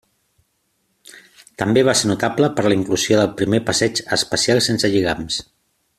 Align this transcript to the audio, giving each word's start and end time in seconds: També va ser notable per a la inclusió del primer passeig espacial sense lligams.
També 1.63 1.83
va 1.89 1.95
ser 1.99 2.09
notable 2.13 2.49
per 2.55 2.65
a 2.65 2.73
la 2.73 2.79
inclusió 2.79 3.19
del 3.21 3.31
primer 3.43 3.61
passeig 3.69 4.05
espacial 4.21 4.67
sense 4.71 4.93
lligams. 4.95 5.39